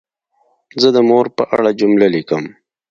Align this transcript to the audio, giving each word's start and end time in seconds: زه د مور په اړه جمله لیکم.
زه 0.81 0.89
د 0.95 0.97
مور 1.09 1.25
په 1.37 1.43
اړه 1.55 1.69
جمله 1.79 2.07
لیکم. 2.15 2.43